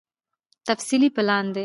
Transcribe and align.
تفصيلي 0.69 1.09
پلان 1.15 1.45
دی 1.53 1.59